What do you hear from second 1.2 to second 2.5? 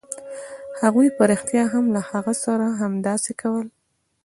رښتیا هم له هغه